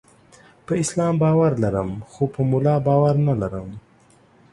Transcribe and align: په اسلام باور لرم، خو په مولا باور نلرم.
په 0.65 0.73
اسلام 0.83 1.13
باور 1.23 1.51
لرم، 1.63 1.89
خو 2.11 2.23
په 2.33 2.41
مولا 2.49 2.75
باور 2.87 3.15
نلرم. 3.27 3.69